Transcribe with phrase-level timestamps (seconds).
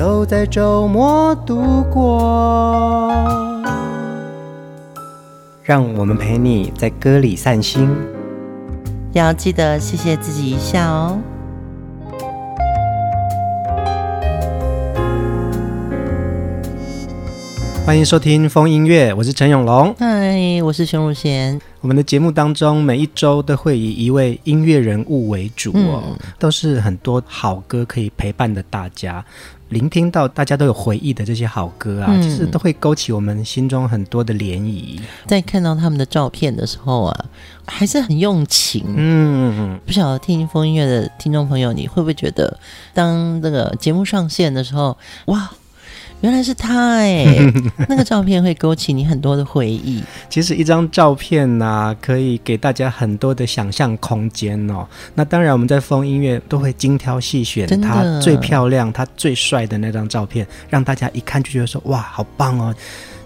[0.00, 3.12] 都在周末度过，
[5.62, 7.86] 让我们陪你在歌里散心，
[9.12, 11.18] 要记得谢谢自己一下哦。
[17.84, 19.94] 欢迎收听风音乐，我是陈永龙。
[19.98, 21.60] 嗨，我是熊汝贤。
[21.82, 29.22] 我们的节目当中，每一周都会以一位音乐人物为主哦，嗯、都是很多好歌可以陪伴的大家，
[29.70, 35.00] 聆听到大家都有回忆的这些好歌啊，嗯、其实都会勾起我们心中很多的涟漪。
[35.26, 37.24] 在看到他们的照片的时候啊，
[37.66, 38.84] 还是很用情。
[38.88, 42.58] 嗯，不晓得听风音乐的听众朋友，你会不会觉得，
[42.92, 44.96] 当这个节目上线的时候，
[45.26, 45.50] 哇！
[46.20, 47.26] 原来是他哎，
[47.88, 50.02] 那个照片会勾起你很多的回忆。
[50.28, 54.86] 其实一张照片呢、啊，可以给大家很多的想象空间哦。
[55.14, 62.74] 那当然，我们在放音乐都会精挑细选，他最漂亮、他最帅的那张照片，让大家一看就觉得说：“哇，好棒哦！”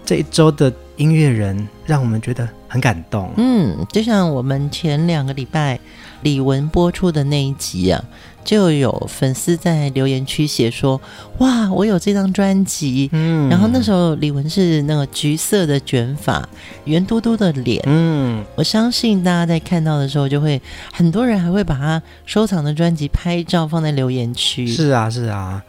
[0.05, 3.31] 这一周的音乐人让我们觉得很感动。
[3.37, 5.79] 嗯，就像我们前两个礼拜
[6.21, 8.03] 李玟播出的那一集啊。
[8.45, 11.01] 就有粉丝在留言区写说
[11.41, 16.47] ：“哇，我有这张专辑。”嗯，然后那时候李玟是那个橘色的卷发，
[16.83, 17.81] 圆嘟嘟的脸。
[17.87, 20.61] 嗯，我相信大家在看到的时候，就会
[20.93, 24.67] 很多人还会把他收藏的专辑拍照放在留言区。
[24.67, 25.63] 是啊，是啊。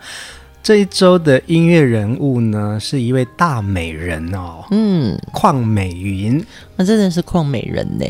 [0.67, 4.65] 这一周的音乐人物呢，是一位大美人哦。
[4.73, 8.05] 嗯，邝美云，那真的是邝美人呢。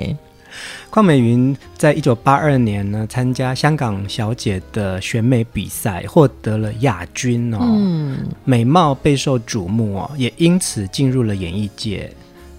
[0.91, 7.59] 邝美云在一九八二年呢，参加香港小姐的选美比赛，获得了亚军哦。
[7.61, 12.11] 嗯，美貌备受瞩目哦，也因此进入了演艺界。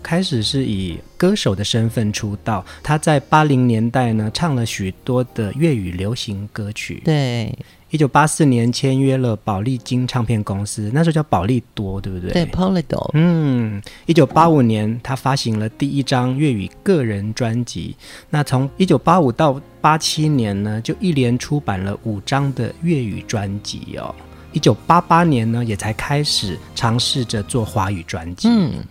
[0.03, 7.01] 开始是以歌手的身份出道，她在八零年代呢，唱了许多的粤语流行歌曲。
[7.03, 7.51] 对。
[7.89, 12.31] 一九八四年签约了宝丽金唱片公司，那时候叫宝丽多，对不对？
[12.31, 13.09] 对，Polydor。
[13.13, 17.95] 嗯，一九八五年，他发行了第一张粤语个人专辑。
[18.29, 24.13] 那从一九八五到八七年呢，就一连出版了五张的粤语专辑哦。
[24.51, 28.49] 一九八八年呢，也才开始尝试着做华语专辑。
[28.49, 28.83] 嗯，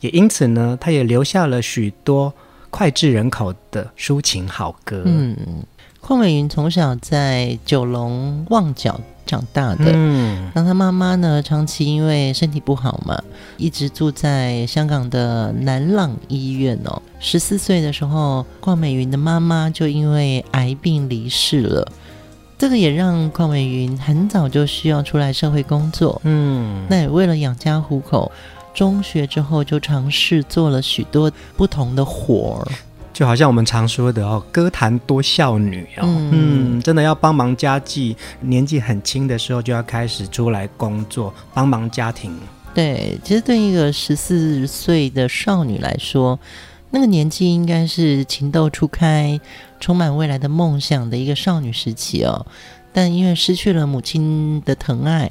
[0.00, 2.30] 也因此呢，他也留下了许多
[2.70, 5.02] 脍炙人口的抒情好歌。
[5.06, 5.36] 嗯。
[6.02, 13.22] 邝美云从小在九龙旺角长大的，嗯，那她妈妈呢，长期因为身体不好嘛，
[13.56, 17.00] 一直住在香港的南朗医院哦。
[17.20, 21.86] 十四岁的时候，邝美云的妈妈就因为癌病离世了，
[22.58, 28.30] 这个也让邝美云很早就需要出来社会工作，嗯，那也为了养家糊口，
[28.74, 32.72] 中学之后就尝试做了许多不同的活儿。
[33.22, 42.36] 就好像我们常说的哦，歌坛多孝女哦，嗯，嗯，真的要帮忙家计，年纪很轻的时候就要开始出来工作，帮忙家庭。
[42.74, 46.36] 对，其实对一个十四岁的少女来说，
[46.90, 49.40] 那个年纪应该是情窦初开、
[49.78, 52.44] 充满未来的梦想的一个少女时期哦。
[52.92, 55.30] 但因为失去了母亲的疼爱，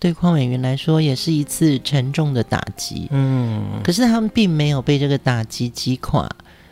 [0.00, 3.06] 对邝美云来说也是一次沉重的打击。
[3.12, 6.28] 嗯，可是他们并没有被这个打击击垮。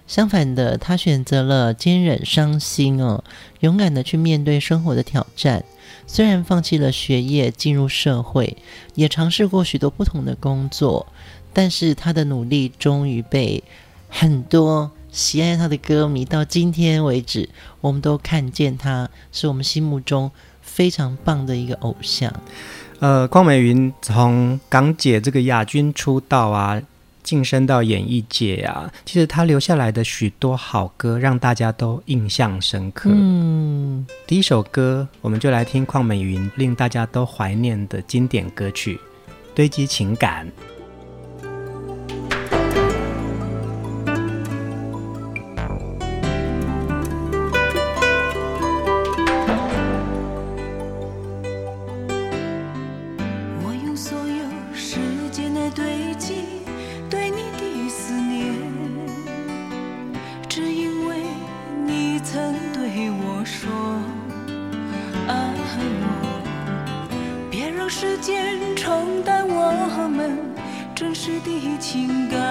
[0.06, 3.24] 相反的，他选择了坚忍伤心哦，
[3.60, 5.64] 勇敢的去面对生活的挑战。
[6.06, 8.56] 虽然放弃了学业，进入社会，
[8.94, 11.06] 也尝试过许多不同的工作，
[11.52, 13.64] 但是他的努力终于被
[14.08, 17.48] 很多喜爱他的歌迷到今天为止，
[17.80, 20.30] 我们都看见他是我们心目中
[20.62, 22.32] 非常棒的一个偶像。
[23.00, 26.80] 呃，邝美云从港姐这个亚军出道啊。
[27.26, 33.10] 晋升到演艺界啊，其实他留下来的许多好歌，让大家都印象深刻。
[33.12, 38.94] 嗯，第一首歌，我们就来听邝美云令大家都怀念的经典歌曲
[39.56, 40.46] 《堆积情感》。
[71.40, 72.45] 的情感。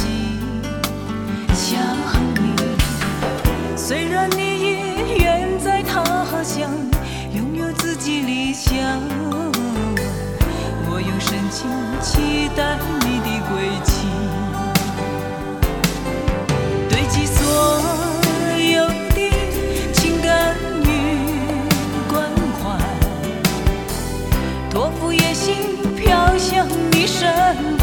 [0.00, 0.08] 心
[1.54, 1.78] 想
[2.36, 2.40] 你，
[3.76, 6.02] 虽然你已远在他
[6.42, 6.70] 乡，
[7.34, 8.72] 拥有自己理想，
[10.88, 11.68] 我用深情
[12.00, 13.52] 期待你的归
[13.84, 14.08] 期，
[16.88, 17.38] 堆积所
[18.56, 19.20] 有的
[19.92, 20.56] 情感
[20.86, 20.88] 与
[22.08, 22.24] 关
[22.62, 22.78] 怀，
[24.70, 27.79] 托付夜星飘向你身。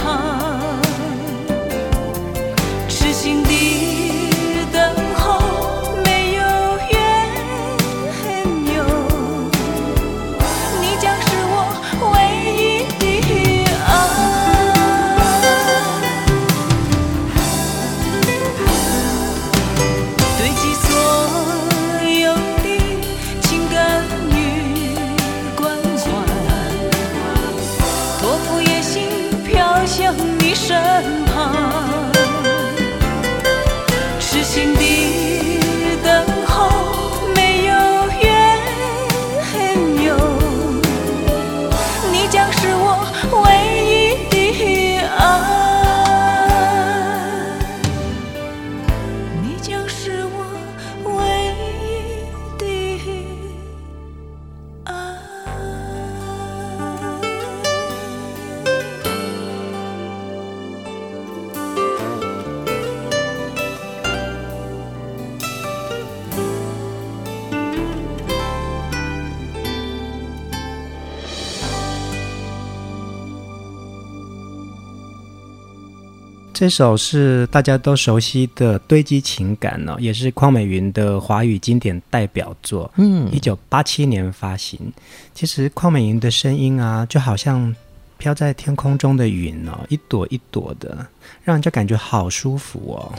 [76.59, 82.91] 这首是大家都熟悉的堆积情感呢、哦，也是邝美云的华语经典代表作。
[82.97, 84.91] 嗯，一九八七年发行。
[85.35, 87.75] 其实邝美云的声音啊，就好像
[88.17, 91.05] 飘在天空中的云哦，一朵一朵的，
[91.43, 93.13] 让人家感觉好舒服哦。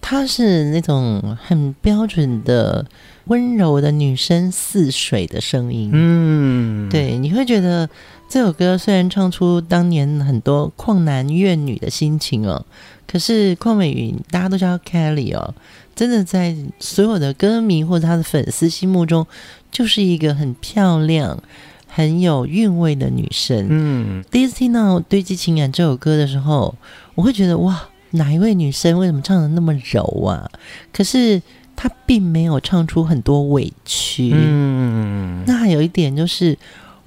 [0.00, 2.84] 她是那种很标准的
[3.26, 5.88] 温柔的女生似水的声音。
[5.92, 7.88] 嗯，对，你会觉得。
[8.32, 12.64] 这首歌虽然唱出当年很多旷男怨女的心情哦，
[13.06, 15.54] 可是邝美云大家都叫她 Kelly 哦，
[15.94, 19.26] 真的在所有的歌迷或者她的粉丝心目中，
[19.70, 21.42] 就是一个很漂亮、
[21.86, 23.66] 很有韵味的女生。
[23.68, 26.74] 嗯，第一次听到《堆积情感》这首歌的时候，
[27.14, 30.50] 我会觉得哇，哪一位女生为什么唱的那么柔啊？
[30.90, 31.42] 可是
[31.76, 34.30] 她并没有唱出很多委屈。
[34.34, 36.56] 嗯，那还有一点就是。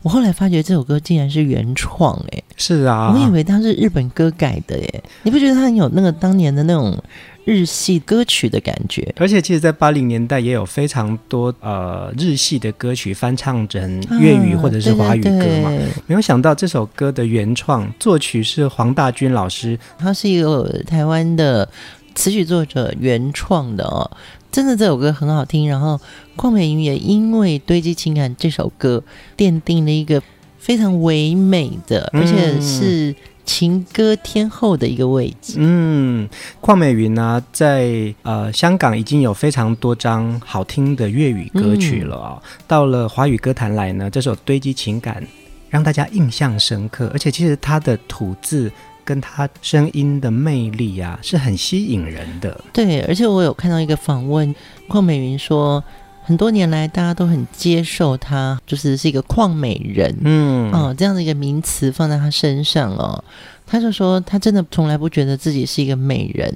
[0.06, 6.96] 我后来发觉这首歌竟然是原创，哎，是啊，我以为它是日本歌改的，哎，你不觉得它很有那个当年的那种
[7.44, 9.12] 日系歌曲的感觉？
[9.18, 15.38] 而且，其实，在八零年代也有非常多呃日系的歌曲翻唱成粤语或者是华语歌嘛。
[15.38, 21.68] 啊、对对对，没有想到这首歌的原创作曲是黄大军老师，他是一个台湾的
[22.14, 24.12] 词曲作者原创的哦。
[24.52, 26.00] 真的这首歌很好听，然后
[26.36, 29.04] 邝美云也因为《堆积情感》这首歌
[29.38, 30.22] 奠定了一个
[30.58, 33.16] 非常唯美的，而且是
[33.46, 35.56] 情歌天后的一个位置。
[35.58, 36.28] 嗯，
[36.62, 42.42] 邝美云呢、啊，在呃香港已经有非常多张好听的粤语歌曲了啊、哦。
[42.44, 45.22] 嗯、到了华语歌坛来呢，这首《堆积情感》
[45.70, 48.72] 让大家印象深刻，而且其实它的吐字。
[49.08, 52.60] 跟她声音的魅力啊，是很吸引人的。
[52.74, 54.56] 对，而且我有看到一个访问，
[54.90, 55.84] 邝美云说，
[56.26, 63.24] 很多年来大家都很接受她，就是是一个旷美人，嗯，哦，这样的一个名词放在她身上哦。
[63.68, 66.54] 他就说，他真的从来不觉得自己是一个美人，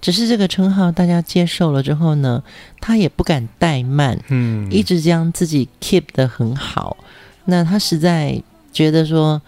[0.00, 2.42] 只是这个称号大家接受了之后呢，
[2.80, 6.98] 他也不敢怠慢，嗯，一直将自己 keep 得很好。
[7.46, 9.40] 那他实在觉得说，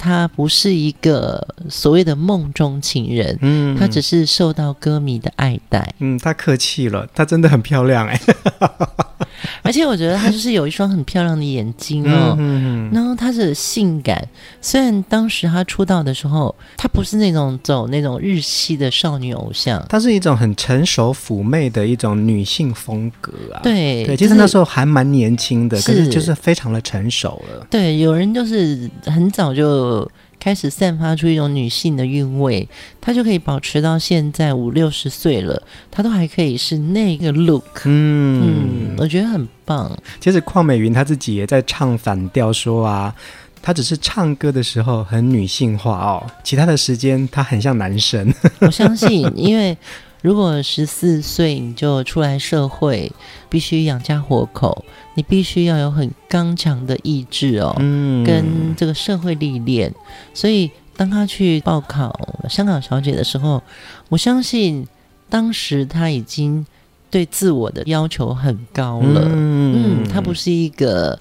[0.00, 5.94] 他不是一个所谓的梦中情人，嗯，他只是受到歌迷的爱戴。
[5.98, 8.18] 嗯，他客气了，他真的很漂亮哎。
[9.62, 12.36] 而且我觉得她就是有一双很漂亮的眼睛哦，
[12.92, 14.26] 然后她的性感。
[14.60, 23.60] 虽然当时她出道的时候，她不是那种走那种日系的少女偶像，她是一种很成熟妩媚的一种女性风格啊。
[23.62, 27.66] 对对，其实那时候还蛮年轻的，是可是就是非常的成熟了。
[27.70, 30.10] 对，有人就是很早就。
[30.40, 32.66] 开始散发出一种女性的韵味，
[33.00, 39.96] 她就可以保持到现在五六十岁了，她都还可以是那个 look，嗯嗯，我觉得很棒。
[40.18, 43.14] 其实邝美云她自己也在唱反调说啊，
[43.62, 48.34] 她只是唱歌的时候很女性化哦，其他的时间她很像男生。
[48.60, 49.76] 我相信，因为。
[50.22, 53.10] 如果十四岁你就出来社会，
[53.48, 54.84] 必须养家活口，
[55.14, 59.92] 你必须要有很刚强的意志哦，嗯，跟这个社会历练。
[60.34, 62.14] 所以当他去报考
[62.48, 63.62] 香港小姐的时候，
[64.08, 64.86] 我相信
[65.28, 66.66] 当时他已经
[67.10, 71.18] 对自我的要求很高了，嗯，嗯，他不是一个。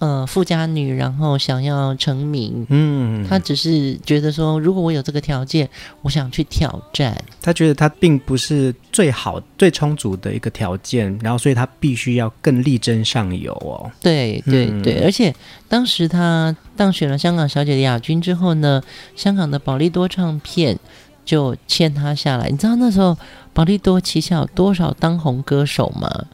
[0.00, 5.68] 呃，富家女，然后想要成名，嗯，她只是觉得说，如果我有这个条件，
[6.00, 7.22] 我想去挑战。
[7.42, 13.92] 她觉得她并不是最好、最充足的一个条件，然后所以她必须要更力争上游哦。
[14.00, 15.34] 对对对，嗯、而且
[15.68, 18.82] 当时她当选了香港小姐的亚军之后呢，
[19.14, 20.78] 香港的宝丽多唱片
[21.26, 22.48] 就签她下来。
[22.48, 23.18] 你知道那时候
[23.52, 26.24] 宝利多旗下有多少当红歌手吗？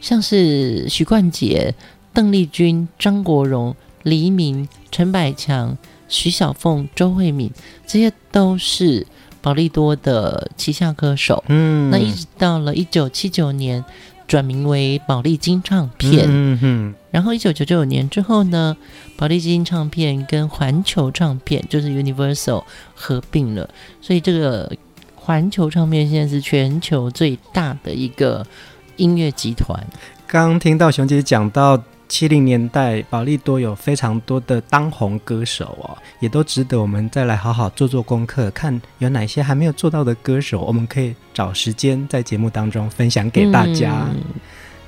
[0.00, 1.74] 像是许冠杰。
[2.12, 5.76] 邓丽君、张国荣、黎明、陈百强、
[6.08, 7.50] 徐小凤、周慧敏，
[7.86, 9.06] 这些都是
[9.40, 11.44] 宝丽多的旗下歌手。
[11.48, 13.84] 嗯，那一直到了一九七九年，
[14.26, 16.26] 转名为宝丽金唱片。
[16.28, 16.94] 嗯哼。
[17.10, 18.76] 然后一九九九年之后呢，
[19.16, 22.64] 宝丽金唱片跟环球唱片就是 Universal
[22.94, 23.68] 合并了，
[24.00, 24.72] 所以这个
[25.14, 28.46] 环球唱片现在是全球最大的一个
[28.96, 29.86] 音乐集团。
[30.26, 31.80] 刚听到熊姐讲到。
[32.10, 44.08] 七零年代，宝利多有非常多的当红歌手哦，也都值得我们再来好好做做功课，看有哪些还没有做到的歌手，我们可以找时间在节目当中分享给大家。
[44.12, 44.20] 嗯、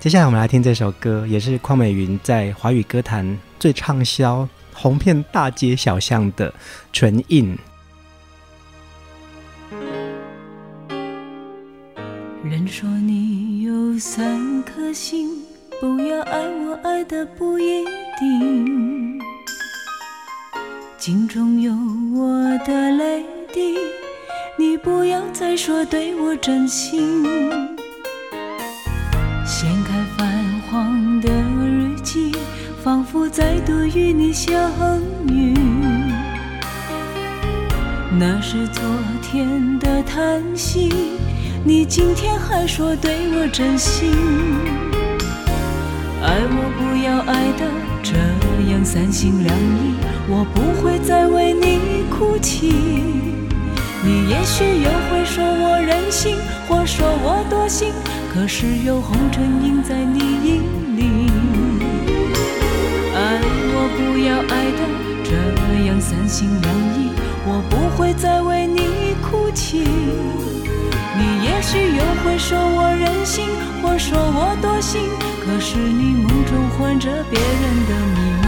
[0.01, 6.51] 接下来我们来听这首歌，也是邝美云在华语歌坛最畅销、红遍大街小巷的
[6.93, 7.57] 《唇印》。
[12.43, 15.52] 人说你有三颗心。
[15.83, 17.85] 不要爱我，爱的不一
[18.17, 19.21] 定。
[20.97, 21.73] 镜中有
[22.15, 23.75] 我的泪滴，
[24.57, 27.25] 你不要再说对我真心。
[29.45, 32.31] 掀开泛黄的日记，
[32.85, 34.71] 仿佛再度与你相
[35.27, 35.53] 遇。
[38.21, 38.85] 那是昨
[39.21, 40.93] 天的叹息，
[41.65, 44.13] 你今天还说对我真心。
[46.23, 47.67] 爱我不要爱的
[48.01, 48.15] 这
[48.71, 49.97] 样三心两意，
[50.29, 52.69] 我不会再为你哭泣。
[54.05, 56.37] 你也许又会说我任性，
[56.69, 57.93] 或说我多心，
[58.33, 60.63] 可是有红尘印在你眼
[60.97, 61.31] 里。
[63.15, 63.41] 爱
[63.75, 64.81] 我不要爱的
[65.25, 67.11] 这样三心两意，
[67.45, 69.79] 我不会再为你哭泣。
[71.19, 73.49] 你也许又会说我任性，
[73.83, 75.03] 或说我多心。
[75.45, 78.42] 可是你梦中唤着别人的名，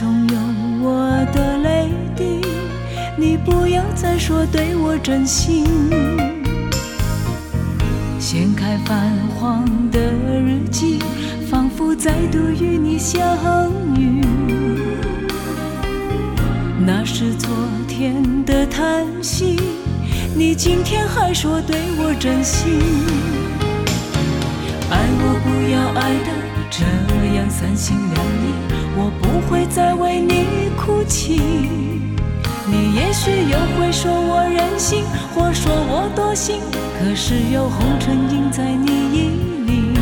[0.00, 0.38] 中有
[0.82, 2.40] 我的泪滴，
[3.18, 5.66] 你不要再说对我真心。
[8.18, 11.00] 掀开泛黄的日记，
[11.50, 13.20] 仿佛再度与你相
[13.94, 14.24] 遇。
[16.78, 17.50] 那是昨
[17.86, 18.24] 天。
[18.46, 19.60] 的叹息，
[20.34, 22.80] 你今天还说对我真心。
[24.90, 26.32] 爱我不要爱的
[26.70, 26.84] 这
[27.36, 28.79] 样三心两意，
[29.50, 31.40] 会再为你哭泣。
[32.66, 35.02] 你也许又会说我任性，
[35.34, 36.60] 或说我多心，
[36.96, 39.18] 可是有红尘印在你衣
[39.66, 39.94] 领。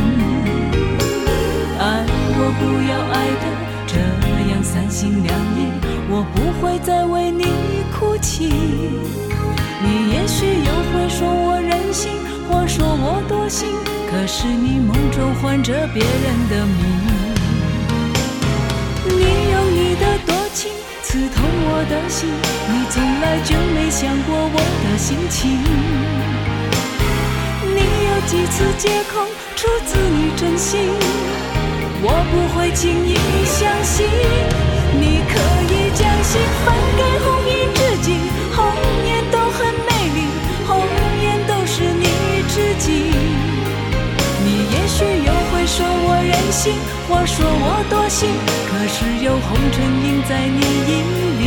[1.80, 2.04] 爱
[2.36, 3.44] 我不要爱的
[3.86, 3.96] 这
[4.52, 5.72] 样三心两意，
[6.10, 7.46] 我不会再为你
[7.98, 8.52] 哭泣。
[9.80, 12.12] 你也许又会说我任性，
[12.50, 13.70] 或说我多心，
[14.10, 17.17] 可是你梦中唤着别人的名。
[21.38, 22.28] 痛我的心，
[22.66, 25.62] 你从来就没想过我的心情。
[27.62, 29.22] 你有几次借口
[29.54, 30.90] 出自你真心，
[32.02, 33.14] 我不会轻易
[33.46, 34.06] 相信。
[34.98, 35.38] 你可
[35.70, 38.18] 以将心分给红颜知己，
[38.50, 38.58] 红
[39.06, 40.26] 颜都很美丽，
[40.66, 40.82] 红
[41.22, 43.14] 颜都是你知己。
[44.42, 46.74] 你也许又会说我任性，
[47.06, 48.28] 或说我多心，
[48.88, 50.90] 是有红尘印在你衣
[51.38, 51.42] 里。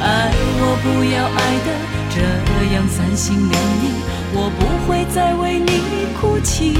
[0.00, 1.68] 爱我不要爱的
[2.10, 2.16] 这
[2.74, 3.84] 样三心两意，
[4.32, 5.70] 我不会再为你
[6.18, 6.78] 哭泣。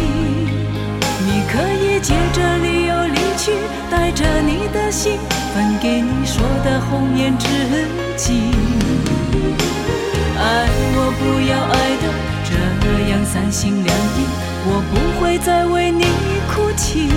[1.27, 3.53] 你可以借着理由离去，
[3.91, 5.19] 带着你的心，
[5.55, 7.47] 分给你说的红颜知
[8.17, 8.55] 己。
[10.39, 11.21] 爱我不
[11.51, 12.05] 要爱的
[12.45, 12.51] 这
[13.11, 14.27] 样三心两意，
[14.65, 16.05] 我不会再为你
[16.49, 17.11] 哭泣。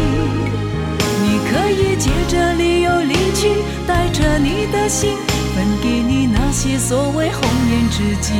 [1.39, 3.50] 你可以借着理由离去，
[3.88, 5.15] 带着你的心，
[5.55, 7.41] 分给你那些所谓红
[7.72, 8.34] 颜知己。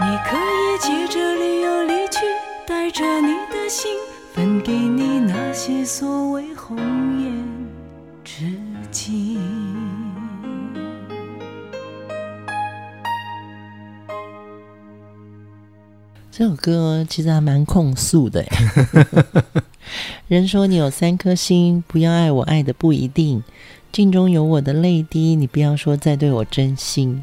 [0.00, 2.20] 你可以借着理由离去，
[2.66, 3.90] 带着你的心，
[4.32, 6.76] 分给你那些所谓红
[7.20, 7.44] 颜
[8.22, 8.44] 知
[8.92, 9.38] 己。
[16.34, 18.42] 这首歌其实还蛮控诉的。
[20.28, 23.44] 人说你有三颗心，不要爱我，爱的不一定。
[23.92, 27.22] 镜中有我的泪滴，你不要说再对我真心。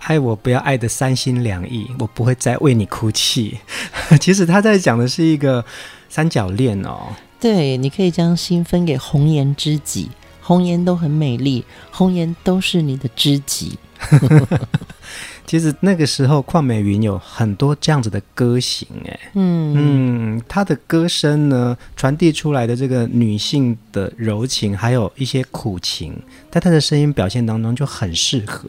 [0.00, 3.56] 爱我不要爱的三心两意，我不会再为你哭泣。
[4.20, 5.64] 其实他在讲的是一个
[6.10, 7.14] 三角恋哦。
[7.40, 10.10] 对，你可以将心分给红颜知己，
[10.42, 13.78] 红颜都很美丽，红颜都是你的知己。
[15.46, 19.74] 其实那个时候，邝美云有很多这样子的歌型，哎，嗯。
[19.76, 26.14] 嗯，她的歌声呢，传递出来的这个女性的柔情，还有一些苦情，
[26.50, 28.68] 在她的声音表现当中就很适合。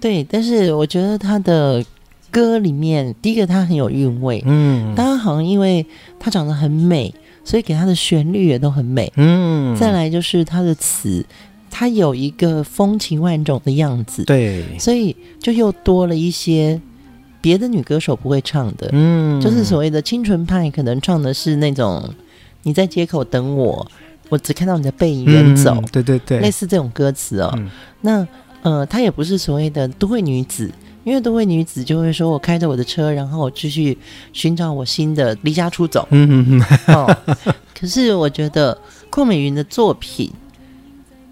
[0.00, 1.84] 对，但是我觉得她的
[2.30, 5.86] 歌里面，第一个她很有韵味，嗯，当然好像因为
[6.18, 11.24] 她长得很美，所以给她的旋律也都很美，嗯，再来就是她的词。
[11.78, 16.80] 她有一个风情万种的样子，对，所以就又多了一些
[17.42, 22.08] 别的女歌手不会唱的，嗯，就是所谓的清纯派，可能唱的是那种
[22.62, 23.86] 你在街口等我，
[24.30, 27.52] 我只看到你的背影远走，嗯，对对对，类似这种歌词哦。
[27.58, 27.68] 嗯，
[28.00, 28.26] 那
[28.62, 30.72] 呃，她也不是所谓的都会女子，
[31.04, 33.98] 因为都会女子就会说我开着我的车，然后我继续
[34.32, 37.16] 寻找我新的离家出走，嗯嗯嗯，哦，
[37.78, 38.78] 可是我觉得
[39.10, 40.32] 邝美云的作品。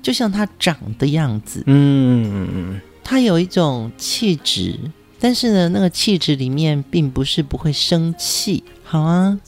[0.04, 4.78] 就像他长的样子，嗯，他有一种气质，
[5.18, 8.62] 但是呢，那个气质里面并不是不会生气。
[8.84, 9.40] 好啊，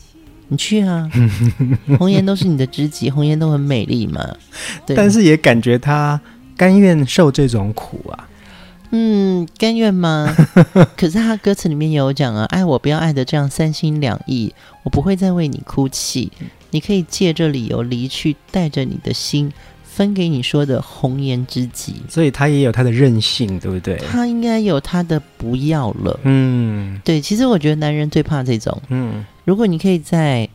[0.49, 1.11] 你去啊，
[2.01, 4.27] 红颜都是你的知己，红颜都很美丽嘛。
[4.87, 6.19] 对，但是也感觉他
[6.57, 8.27] 甘愿受这种苦啊。
[8.93, 10.35] 嗯，甘愿吗？
[10.97, 16.33] 可是他歌词里面有讲啊，爱我不要爱的这样三心两意，我不会再为你哭泣。
[16.71, 19.53] 你可以借这理由离去，带着你的心。
[19.97, 23.97] 分给你说的红颜知己，所以他也有他的任性，对不对？
[23.97, 26.21] 他应该有他的不要了。
[26.25, 27.19] 嗯，对。
[27.19, 28.79] 其实我觉得男人最怕这种。
[28.91, 30.47] 嗯，如果你可以在，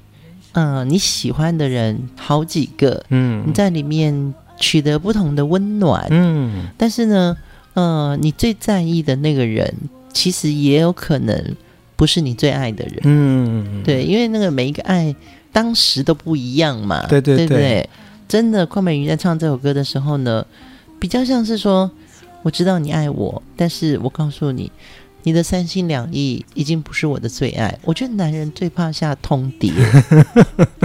[0.52, 7.36] 嗯、呃，你喜欢的人好几个，嗯，你在里面取得不同的温暖，嗯，但是呢，
[7.74, 9.74] 呃，你最在意的那个人，
[10.14, 11.56] 其实也有可能
[11.96, 13.00] 不是你最爱的人。
[13.06, 15.16] 嗯，对，因为那个每一个爱
[15.52, 17.08] 当时都不一样嘛。
[17.08, 17.48] 对对对。
[17.48, 17.90] 对不对？
[18.32, 20.46] 真的，邝美云在唱这首歌的时候呢，
[20.98, 21.92] 比较像是说
[22.44, 24.72] ：“我知道你爱我，但是我告诉你，
[25.24, 29.74] 你的三心两意已经不是我的最爱。”我觉得男人最怕下通牒。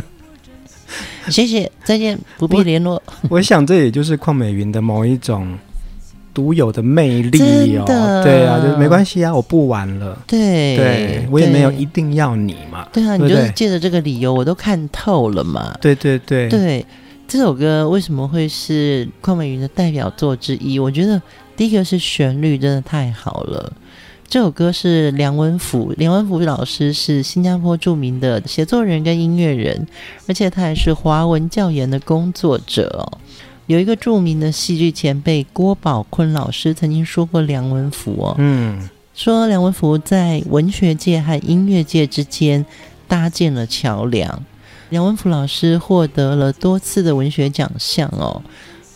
[1.31, 3.01] 谢谢，再见，不必联络。
[3.31, 5.57] 我，我想这也就是邝美云的某一种
[6.35, 7.85] 独有的魅力哦。
[8.25, 10.21] 对啊，就是没关系啊，我不玩了。
[10.27, 12.89] 对，对我也没有一定要你嘛。
[12.93, 15.79] 对啊，对对，你就是借着这个理由，我都看透了嘛。
[15.81, 16.85] 对对对对。
[17.29, 20.79] 这首歌为什么会是邝美云的代表作之一？
[20.79, 21.21] 我觉得
[21.57, 23.73] 第一个是旋律真的太好了。
[24.29, 29.87] 这首歌是梁文福，梁文福老师是新加坡著名的写作人跟音乐人，
[30.29, 33.19] 而且他还是华文教研的工作者哦。
[33.67, 42.65] 有一个著名的戏剧前辈郭宝坤老师曾经说过梁文福哦，嗯，说梁文福在文学界和音乐界之间
[43.09, 44.45] 搭建了桥梁。
[44.91, 48.41] 梁文福老师获得了多次的文学奖项哦，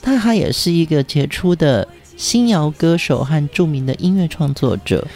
[0.00, 5.06] 但他也是一个杰出的新谣歌手和著名的音乐创作者。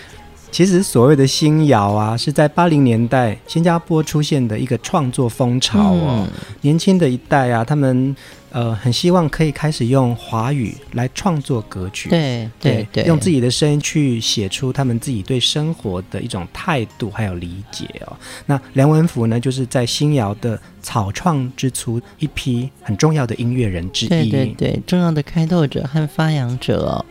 [0.54, 6.24] 其实所谓的新谣啊，是在八零年代新加坡出现的一个创作风潮哦。
[6.24, 6.28] 嗯、
[6.60, 8.14] 年轻的一代啊，他们
[8.52, 18.16] 呃很希望可以开始用华语来创作歌曲，对对对，用自己的声音去写出他们自己对生活的一种态度还有理解哦。
[18.46, 27.04] 那梁文福呢，就是在新谣的草创之初一批很重要的音乐人之一，对对对，重要的开拓者和发扬者哦。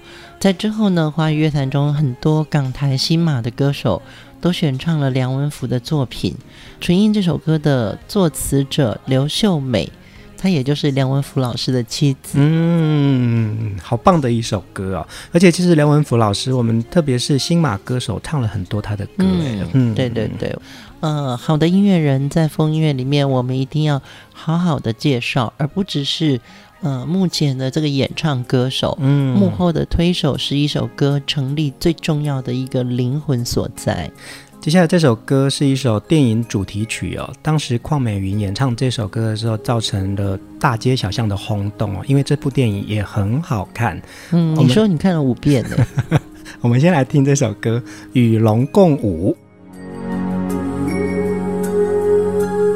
[0.43, 4.01] 在之后呢，华语乐坛中很多港台新马的歌手
[4.41, 6.33] 都选唱了梁文福的作品。
[6.81, 9.89] 《纯音》这首歌的作词者刘秀美，
[10.37, 12.31] 她也就是梁文福老师的妻子。
[12.33, 15.07] 嗯，好棒的一首歌哦！
[15.31, 19.11] 而且其实梁文福老师，我们特别是新马歌手唱了很多他的歌。
[19.19, 20.53] 嗯，嗯对对对，
[20.99, 24.01] 呃，好的音乐人在风音乐里面，我们一定要
[24.33, 26.41] 好好的介绍，而不只是。
[26.83, 34.11] 呃，目前的这个演唱歌手，嗯，幕后的推手是一首歌成立最重要的一个灵魂所在。
[34.59, 44.01] 接下来这首歌是一首电影主题曲哦，当时邝美云演唱这首歌的时候，造成了大街小巷的轰动哦，因为这部电影也很好看。
[44.31, 45.77] 嗯，你说你看了五遍呢？
[46.59, 49.33] 我们先来听这首歌《与龙共舞》。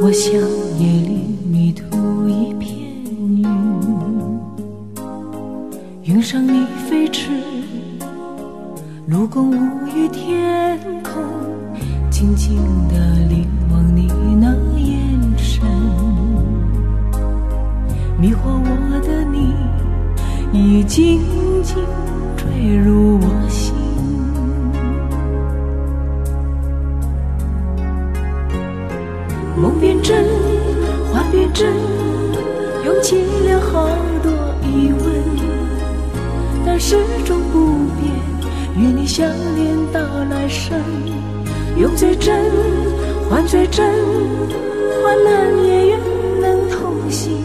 [0.01, 0.33] 我想
[0.79, 1.16] 夜里
[6.07, 7.31] 云上你飞驰，
[9.07, 11.21] 龙共舞于天空，
[12.09, 12.55] 静静
[12.87, 12.95] 地
[13.27, 14.07] 凝望你
[14.39, 14.97] 那眼
[15.37, 15.61] 神，
[18.17, 19.53] 迷惑我的你
[20.53, 21.19] 已静
[21.61, 21.75] 静
[22.37, 23.75] 坠入我心。
[29.57, 30.23] 梦变真，
[31.11, 31.67] 幻变真，
[32.85, 33.89] 用尽了好
[34.23, 34.36] 多。
[36.69, 38.11] 但始终不变，
[38.75, 39.25] 与你相
[39.55, 40.77] 恋到来生，
[41.77, 42.51] 用最真
[43.29, 43.89] 换最真，
[45.01, 45.99] 患难也愿
[46.41, 47.37] 能同行，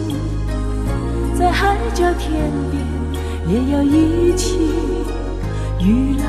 [1.39, 2.83] 在海角天边
[3.47, 4.57] 也要一起
[5.79, 6.25] 与老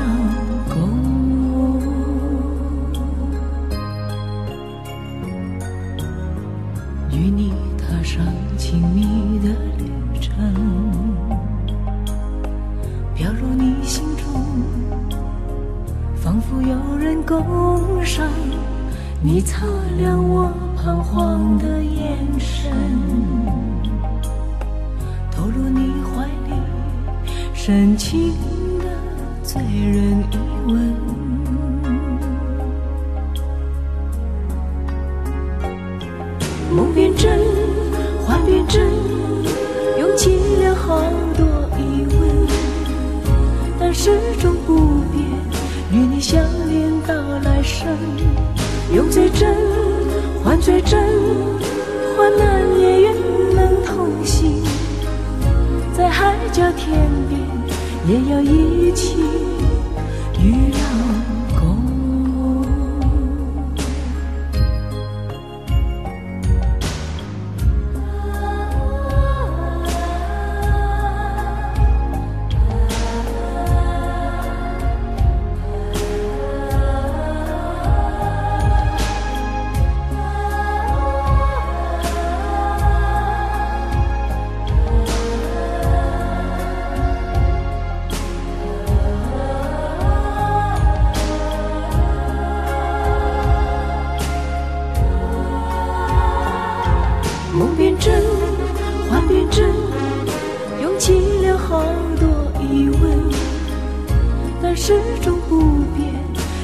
[104.75, 105.57] 始终不
[105.95, 106.13] 变，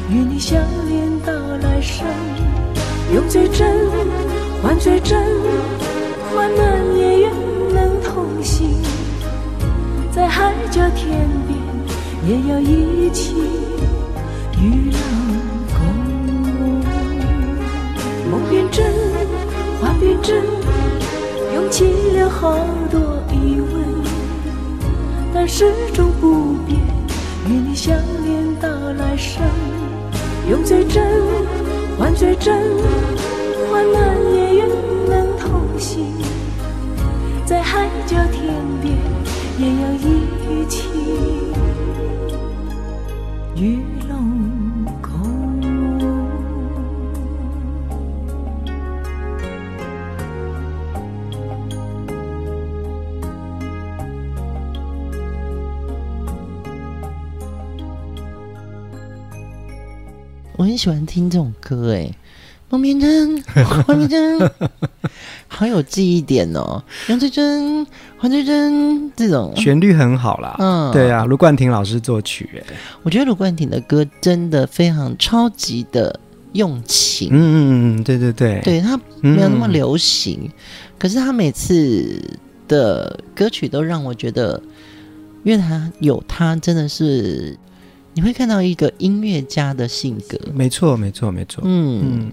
[0.10, 1.32] 与你相恋到
[1.63, 2.06] 来生，
[3.15, 3.67] 用最真
[4.62, 5.17] 换最真，
[6.36, 7.32] 患难也愿
[7.74, 8.67] 能同行，
[10.12, 11.58] 在海角天边
[12.28, 13.34] 也要一起
[14.60, 15.02] 与狼
[15.74, 15.80] 共
[16.60, 16.84] 舞，
[18.30, 18.86] 梦变真，
[19.82, 20.43] 话变真，
[21.56, 21.86] 涌起
[22.17, 22.58] 了好
[22.91, 23.00] 多
[23.32, 23.71] 疑问，
[25.34, 26.91] 但始终不变。
[27.52, 29.44] 与你相恋到来生，
[30.50, 31.04] 用最真
[32.00, 32.56] 换最真，
[33.70, 34.70] 患难也愿
[35.10, 36.06] 能同行，
[37.46, 38.96] 在海角天边
[39.60, 40.21] 也要一
[60.82, 62.12] 喜欢听这种歌，哎，
[62.72, 63.39] 梦边真，
[63.86, 64.39] 黄明真，
[65.48, 66.84] 好有记忆点哦。
[67.08, 67.86] 杨翠珍，
[68.17, 70.56] 黄翠珍，这种旋律很好啦。
[70.58, 76.20] 嗯，对啊，卢冠廷老师作曲，哎，我觉得卢冠廷的歌真的非常超级的
[76.54, 77.30] 用情。
[77.32, 80.52] 嗯嗯嗯，对对对，对他没有那么流行，嗯、
[80.98, 82.20] 可是他每次
[82.67, 84.60] 的歌曲都让我觉得，
[85.44, 87.56] 因为他有他真的是。
[88.13, 91.62] 你会看到一个音乐家的性格，没错，没错，没错。
[91.65, 92.32] 嗯嗯，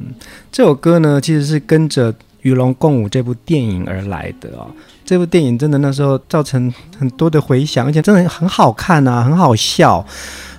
[0.51, 2.13] 这首歌呢，其实是跟着
[2.43, 4.67] 《与龙共舞》这部电影而来的哦。
[5.05, 10.05] 这部电影真的那时候造成很多的回响，而且真的很好看啊，很好笑。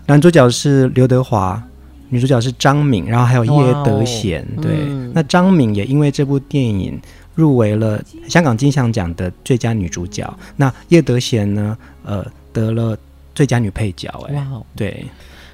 [0.08, 1.62] 男主角是刘德华，
[2.08, 4.42] 女主角是张敏，然后还有叶德娴。
[4.42, 6.98] 哦、对，嗯、那张敏也因为这部电影
[7.36, 10.34] 入围了香港金像奖的最佳女主角。
[10.56, 12.98] 那叶德娴呢，呃，得了。
[13.40, 15.06] 最佳女配角，哎，哇，对，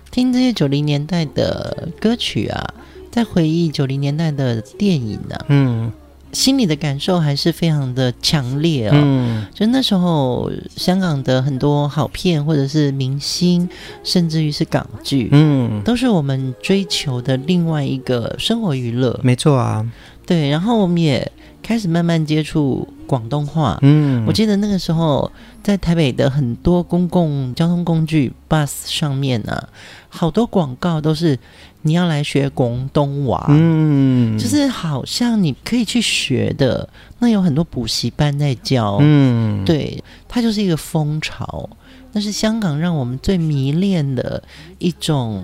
[0.09, 2.73] 听这些九零年代的歌曲啊，
[3.11, 5.91] 在回忆九零年代的电影呢、啊，嗯，
[6.31, 8.93] 心里的感受还是非常的强烈哦。
[8.95, 13.69] 嗯，就那时候香港的很多好片，或者是明星，
[14.03, 19.19] 甚至于是港剧，嗯，都是我们追求的另外一个生活娱乐。
[19.21, 19.87] 没错啊，
[20.25, 21.31] 对，然后我们也
[21.65, 23.79] 开始慢慢接触广东话。
[23.81, 25.31] 嗯，我记得那个时候。
[25.65, 29.69] 在台北的很多公共交通工具 bus 上面呢、啊，
[30.09, 31.39] 好多广告都是
[31.81, 36.87] 你要来学广东话，嗯，就是好像你可以去学的。
[37.17, 41.67] 那有很多补习班在教，嗯，对，它就是一个风潮，
[42.11, 44.43] 那是香港让我们最迷恋的
[44.77, 45.43] 一种。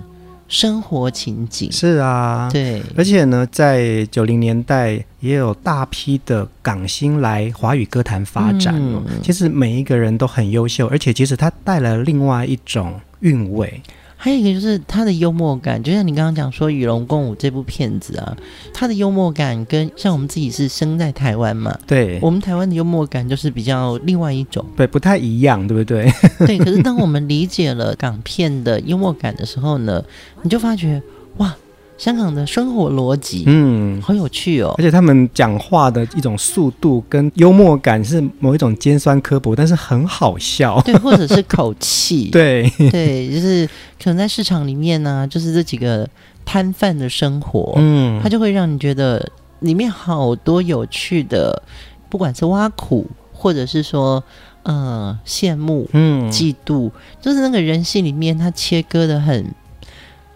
[0.52, 8.74] 生活情景是啊，对，而且呢，在九零年代也有大批的港星来华语歌坛发展。
[8.76, 13.80] 嗯，其实每一个人都很优秀，而且其实他带来了另外一种韵味。
[14.24, 18.36] 还有一个就是他的幽默感，就像你刚刚讲说《与龙共舞》这部片子啊，
[18.72, 26.08] 他的幽默感跟像我们自己是生在台湾嘛，对，我们台湾的幽默感就是比较另外一种，对，不太一样，对不对？
[26.46, 26.56] 对。
[26.56, 30.00] 可是当我们理解了港片的幽默感的时候呢，
[30.42, 31.02] 你就发觉
[31.38, 31.52] 哇。
[31.98, 34.74] 香港的生活逻辑，嗯，好有趣哦。
[34.78, 40.80] 而且他们讲话的一种速度跟幽默感是某一种尖酸刻薄，但是很好笑。
[40.82, 42.30] 对，或者是口气。
[42.32, 43.66] 对对，就是
[44.02, 46.08] 可能在市场里面呢、啊，就是这几个
[46.44, 51.62] 摊贩的生活，嗯，它就会让你觉得里面好多有趣的，
[52.08, 54.22] 不管是挖苦，或者是说，
[54.64, 59.46] 呃，羡慕，嗯，嫉妒，就是那个人性里面，它切割的很。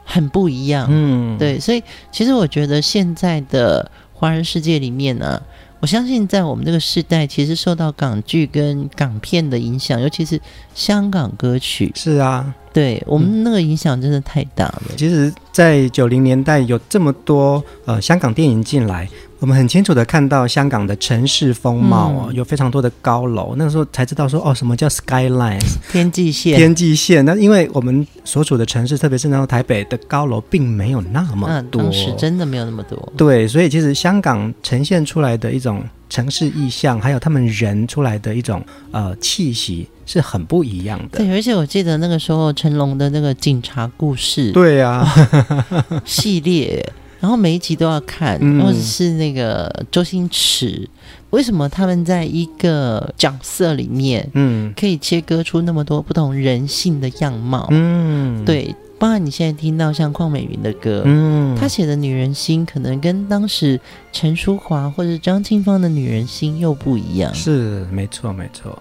[0.08, 5.42] 很不一样，嗯，对，所以其实我觉得现在的华人世界里面呢、啊，
[5.80, 10.40] 我相信在我们这个时代，其实受到港剧跟港片的影响，尤其是
[10.74, 14.82] 香港歌曲，是啊，对我们那个影响真的太大了。
[14.96, 19.08] 其实，在九零年代有这么多呃香港电影进来。
[19.46, 23.54] 我们很清楚的看到香港的城市风貌哦，嗯、有非常多的高楼。
[23.56, 26.56] 那个时候才知道说，哦，什么叫 skyline 天际线？
[26.58, 27.24] 天际线。
[27.24, 31.80] 那因为我们所处的城市，特别是那个台北的高楼，并没有那么多。
[31.80, 33.12] 当时真的没有那么多。
[33.16, 35.80] 对，所以其实香港呈现出来的一种
[36.10, 41.18] 城市意象，还有他们人出来的一种呃气息，是很不一样的。
[41.18, 45.06] 对，而且我记得那个时候成龙的那个警察故事，对啊，
[46.04, 46.84] 系列。
[47.26, 50.88] 然后每一集都要看，或者是那个周星驰，嗯、
[51.30, 57.66] 为什么他们在一个角色里面，嗯，可以切割出那么多不同人性的样貌？
[57.72, 63.80] 嗯，对，包括你现在听到像邝美云的歌，嗯，她写的女人心可能跟当时
[64.12, 67.34] 陈淑华或者张清芳的女人心又不一样。
[67.34, 68.80] 是，没错，没错。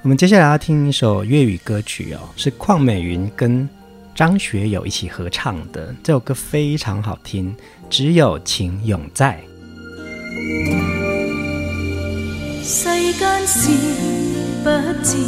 [0.00, 3.68] 我们接下来要听一首粤语歌曲哦，是邝美云跟。
[4.16, 7.54] 张学友一起合唱的这首歌非常好听，
[7.90, 9.38] 只有情永在。
[12.62, 13.68] 世间事
[14.64, 14.70] 不
[15.04, 15.18] 知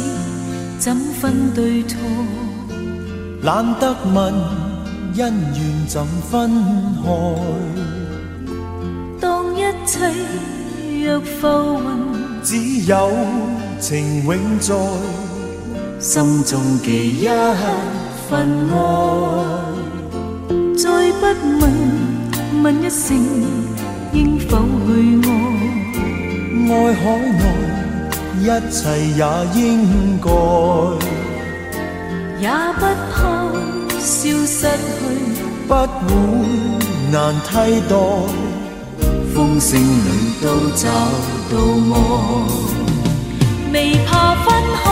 [0.79, 1.99] 怎分对错，
[3.43, 4.33] 懒得问
[5.17, 6.49] 恩怨怎分
[7.03, 7.09] 开。
[9.21, 10.11] 当一切
[11.05, 13.11] 若浮云，只有
[13.79, 14.75] 情永在
[15.99, 17.27] 心中记一
[18.29, 18.73] 份爱。
[20.77, 20.83] 再
[21.19, 21.21] 不
[21.59, 21.63] 问，
[22.63, 23.17] 问一声，
[24.13, 25.29] 应否去爱？
[26.69, 27.03] 爱海
[27.39, 27.43] 内，
[28.41, 28.77] 一切
[29.17, 29.21] 也
[29.55, 29.59] 应
[30.21, 30.29] 该，
[32.39, 32.45] 也
[32.77, 33.17] 不怕
[33.99, 34.07] 消
[34.45, 34.99] 失去，
[35.67, 36.07] 不会
[37.11, 37.49] 难替
[37.89, 37.91] 代。
[39.33, 40.07] 风声里
[40.41, 40.87] 都找
[41.49, 41.53] 到
[41.95, 41.97] 爱，
[43.73, 44.45] 未怕分
[44.83, 44.85] 开，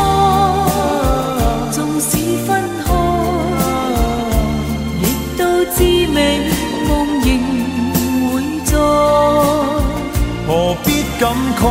[6.17, 6.41] 知味
[6.87, 6.89] 梦
[7.21, 7.27] 仍
[8.31, 8.33] 会
[8.65, 8.71] 在。
[10.47, 10.49] 何
[10.83, 10.87] 必
[11.19, 11.23] 感
[11.59, 11.61] 慨？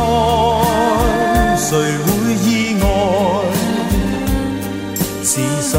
[1.57, 2.47] 谁会意
[2.81, 2.85] 外？
[5.21, 5.29] 此
[5.61, 5.71] 心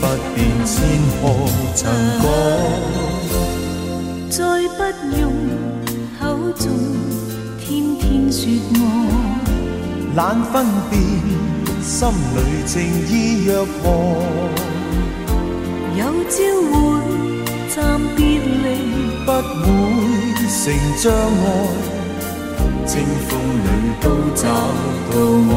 [0.00, 0.02] 不
[0.34, 0.76] 变，千
[1.22, 1.22] 何
[1.74, 1.82] 曾
[2.20, 2.24] 改？
[4.28, 4.38] 再
[4.76, 4.80] 不
[5.18, 5.22] 用
[6.20, 6.22] 口
[6.58, 6.62] 中
[7.58, 7.64] 天
[7.98, 8.42] 天说
[8.74, 8.76] 爱，
[10.14, 10.20] 懒
[10.52, 11.00] 分辨，
[11.82, 12.74] 心里情
[13.08, 13.12] 意
[13.46, 13.84] 若何？
[15.96, 16.36] 有朝
[16.70, 16.74] 会
[17.74, 18.66] 暂别离，
[19.26, 19.66] 不会
[20.46, 20.62] 成
[21.02, 21.44] 障碍，
[22.86, 22.92] 清
[23.26, 23.30] 风
[23.64, 23.66] 里
[24.00, 24.06] 都
[24.36, 24.42] 找
[25.10, 25.14] 到
[25.50, 25.52] 爱。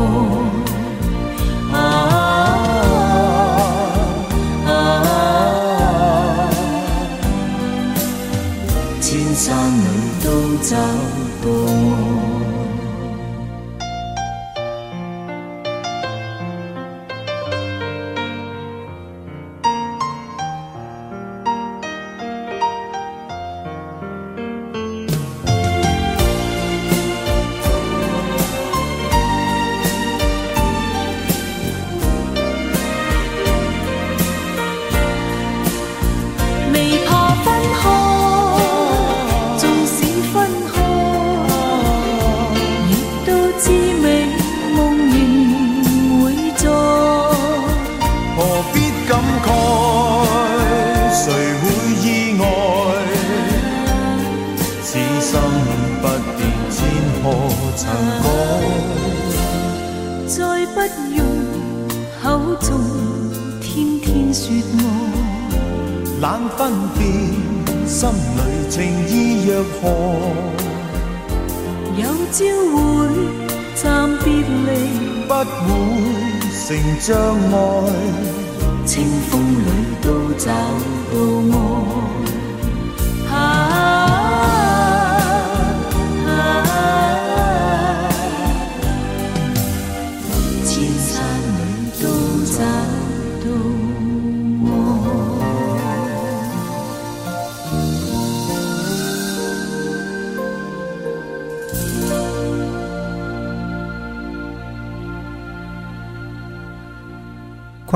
[1.77, 1.80] 啊
[4.65, 4.69] 啊啊
[8.99, 9.86] 千山里
[10.23, 10.25] 都
[10.63, 10.75] 找
[11.43, 12.26] 到爱。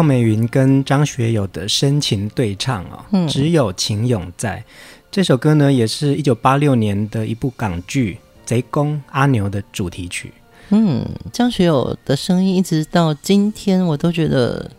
[0.02, 4.64] 邝美云跟张学友的深情对唱哦，嗯只有情永在。
[5.12, 10.34] 这首歌呢，也是一九八六年的一部港剧《贼公阿牛》的主题曲。
[10.70, 14.72] 嗯，张学友的声音一直到今天，我都觉得，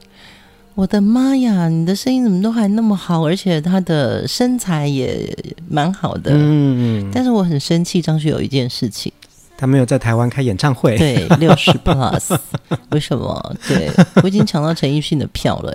[0.74, 5.32] 我的妈呀，你的声音怎么都还那么好，而且他的身材也
[5.68, 6.32] 蛮好的。
[6.34, 9.12] 嗯，但是我很生气张学友一件事情，
[9.62, 10.98] 他没有在台湾开演唱会。
[10.98, 12.36] 对， 六十 plus，
[12.90, 13.56] 为什么？
[13.68, 13.88] 对，
[14.20, 15.72] 我已经抢到陈奕迅的票了，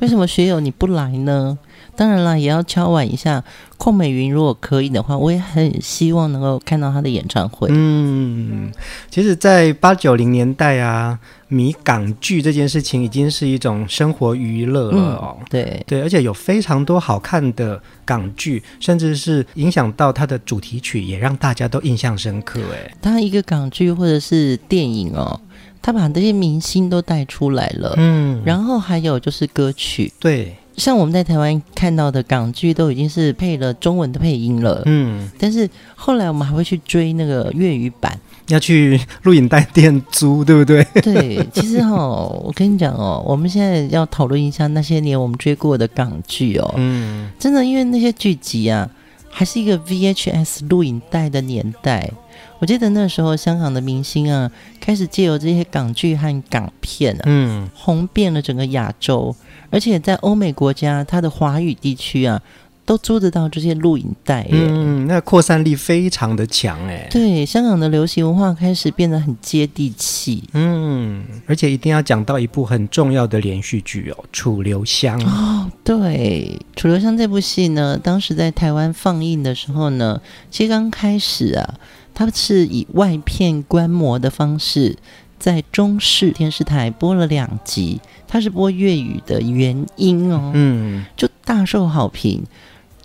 [0.00, 1.56] 为什么学友你不来呢？
[1.96, 3.42] 当然了，也要敲碗一下
[3.78, 7.68] 邝美云，如果可以的话，我也很希望能够看到她的演唱会。
[7.70, 8.72] 嗯，
[9.10, 15.36] 其实，在八九零年代啊，迷港剧这件事情已经是一种生活娱乐了哦。
[15.40, 22.60] 嗯、对对，而且有非常多好看的港剧，甚至是影响到它的主题曲，也让大家都印象深刻。
[22.72, 25.40] 哎，它一个港剧或者是电影哦，
[25.82, 27.94] 他把这些明星都带出来了。
[27.96, 34.82] 嗯，然后还有就是歌曲，对，像我们在台湾看到的港剧都已经是配了中文的配音了。
[34.86, 40.82] 嗯，但是后来我们还会去追那个粤语版，要去录影带店租，对不对？
[41.02, 46.74] 对，其实哈、哦，我跟你讲哦，我们现在要讨论一下那些年我们追过的港剧哦。
[46.78, 48.88] 嗯，真的，因为那些剧集啊，
[49.28, 52.10] 还是一个 VHS 录影带的年代。
[52.58, 54.50] 我记得那时候香港的明星啊，
[54.80, 59.34] 开始借由这些港剧和港片啊，嗯，红遍了整个亚洲，
[59.70, 62.42] 而且在欧美国家，它的华语地区啊，
[62.84, 64.46] 都租得到这些录影带。
[64.50, 67.06] 嗯，那扩散力非常的强哎。
[67.10, 70.42] 对，香港的流行文化开始变得很接地气。
[70.54, 75.70] 嗯，而且一定要讲到一部很重要的连续剧哦，《楚留香》哦。
[75.84, 81.74] 对，《楚留香》这部戏呢，当时在台湾放映的时候呢，其实刚开始啊，
[82.12, 84.96] 它是以外片观摩的方式。
[85.40, 92.44] 在中视电视台播了两集，它是播粤语的原音哦，嗯，就大受好评。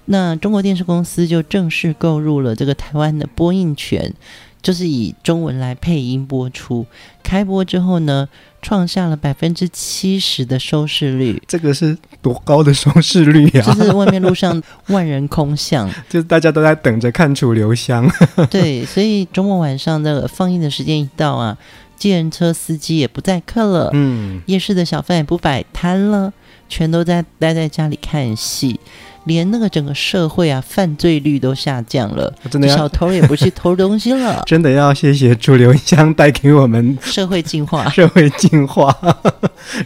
[0.08, 4.14] 那中国电视公司就正式购入了这个台湾的播映权，
[4.62, 6.86] 就是以中文来配音播出。
[7.24, 8.28] 开播之后呢，
[8.62, 13.64] 创下了百分之七十的收视率，这个是多高的收视率呀？
[13.66, 18.08] 就是外面路上万人空巷， 就是大家都在等着看楚留香。
[18.52, 21.58] 对，所以周末晚上的放映的时间一到啊。
[21.98, 26.32] 计程车司机也不载客了，嗯，夜市的小贩也不摆摊了，
[26.70, 28.80] 全都在待在家里看戏，
[29.26, 38.96] 连那个整个社会啊，犯罪率都下降了，真的小偷也不去偷东西了， 真的要谢谢楚留香带给我们 社会进化， 社会进化，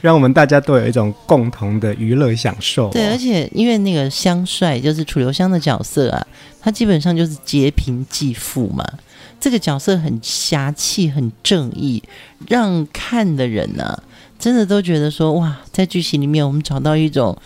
[0.02, 2.88] 让我们大家都有一种共同的娱乐享受。
[2.88, 2.92] 哦。
[2.92, 6.28] 对，而且因为那个香帅就是楚留香的角色啊，
[6.62, 8.86] 他基本上就是劫贫济富嘛。
[9.40, 12.04] 这个角色很侠气、很正义，
[12.48, 14.04] 让看的人呢、
[14.38, 17.38] 真的都觉得说哇，在剧情里面我们找到一种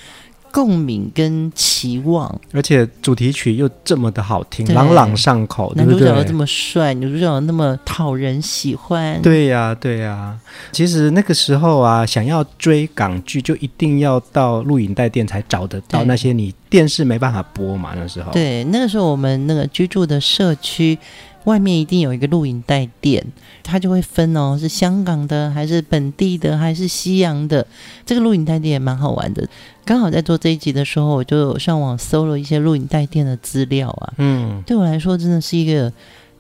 [0.53, 9.19] 共鸣跟期望，而且主题曲又这么的好听，朗朗上口，男主角又这么帅，女主角又那么讨人喜欢。
[9.23, 10.39] 对呀、啊，对呀、啊。
[10.71, 17.93] 其实那个时候啊，想要追港剧，就一定要到录影带店才找得到那些你电视没办法播嘛。
[17.95, 20.95] 那时候，对，那个时候我们那个居住的社区。
[21.45, 23.25] 外面一定有一个录影带店，
[23.63, 27.65] 它就会分哦，是香港的还是本地的还是西洋的。
[28.05, 29.47] 这个录影带店也蛮好玩的。
[29.85, 34.13] 刚好在做这一集的时候，我就上网搜了一些录影带店的资料啊。
[34.17, 35.91] 嗯，对我来说真的是一个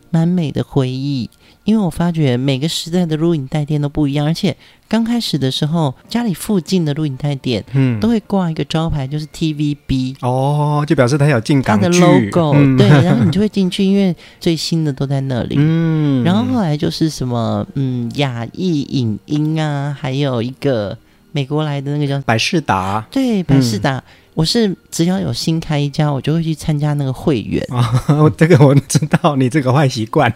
[0.09, 1.29] 蛮美的回忆。
[1.63, 4.55] 因为我发觉每个时代的录影带店都不一样，而且
[4.89, 20.97] 刚开始的时候，家里附近的录影带店，嗯，都会挂一个招牌，就是 TVB 哦，就表示它有进港的 logo，嗯，对，然后你就会进去，因为最新的都在那里，嗯，然后后来就是什么，嗯，亚艺影音啊，还有一个
[21.31, 24.03] 美国来的那个叫百事达，对，百事达，嗯，
[24.33, 30.29] 我是只要有新开一家，我就会去参加那个会员，哦，这个我知道，你这个坏习惯。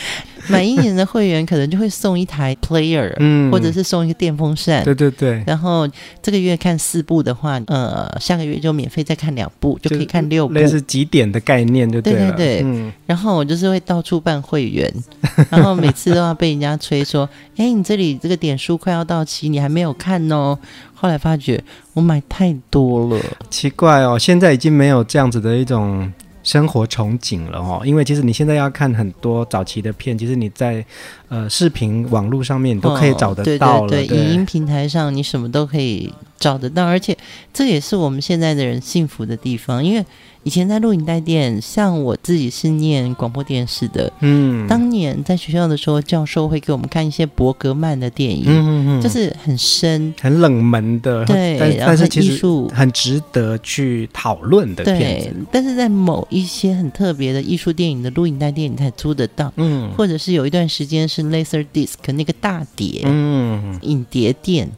[0.48, 5.42] 买一年的会员，可能就会送一台 player，嗯，或者是送一个电风扇，对对对。
[5.44, 5.88] 然后
[6.22, 12.62] 这个月看四部的话，呃，下个月就免费再看两部，就可以看六部，类似几点的概念，对对对对。
[12.64, 12.92] 嗯。
[13.06, 14.92] 然后我就是会到处办会员，
[15.50, 17.28] 然后每次都要被人家催说
[17.58, 20.56] ：“哎，你这里这个点数快要到期，你还没有看哦。”
[20.94, 23.20] 后来发觉我买太多了，
[23.50, 26.10] 奇怪哦，现在已经没有这样子的一种。
[26.46, 30.84] 生活憧憬了哦，因为其实你现在要看很多早期的片，其实你在
[31.28, 37.16] 呃视频网络上面你都可以找得到了，哦、对对对，影音平台上你什么都可以找得到，而且
[37.52, 40.04] 这也是我们现在的人幸福的地方，因为。
[40.42, 55.30] 以前在录影带店，像我自己是念广播电视的，嗯，当年在学校的时候，教授会给我们看一些伯格曼的电影，嗯嗯，就是很深、很冷门的，对，但，然后很艺术，很值得去讨论的片子。
[55.30, 64.70] 对，但是在某一些很特别的艺术电影的录影带店，你才租得到，嗯，或者是有一段时间是 Laser Disc 那个大碟，嗯，影碟店。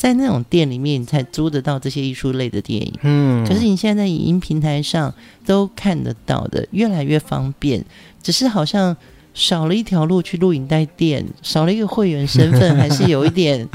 [0.00, 2.90] 在那种店里面，你才租得到这些艺术类的电影。
[3.02, 5.12] 嗯，可是你现在在影音平台上
[5.44, 7.84] 都看得到的，越来越方便。
[8.22, 8.96] 只是好像
[9.34, 13.68] 少了一条路去录影带店，少了一个会员身份， 还是有一点。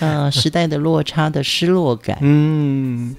[0.00, 2.18] 呃， 时代的落差的失落感。
[2.20, 3.14] 嗯，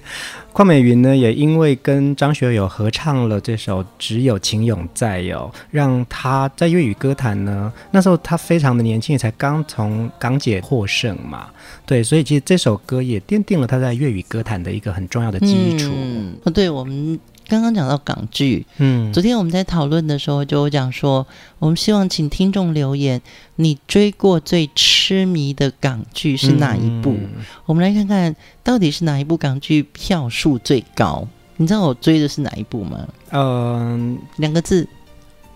[0.52, 11.48] 邝美云呢，也因为跟张学友合唱了这首《只有情永在》哦，让他在粤语歌坛呢，那时候他非常的年轻，才刚从港姐获胜嘛。
[11.86, 15.90] 对，所以其实这首歌也奠定了他在粤语歌坛的一个很重要的基础。
[15.94, 17.18] 嗯，对我们。
[17.50, 21.26] 刚刚讲到港剧，嗯，昨天我们在讨论的时候就讲说，
[21.58, 23.20] 我们希望请听众留言，
[23.56, 27.10] 你追过最痴迷的港剧是哪一部？
[27.10, 31.26] 嗯，我们来看看到底是哪一部港剧票数最高？
[31.56, 33.08] 你知道我追的是哪一部吗？
[33.32, 34.86] 嗯，两个字。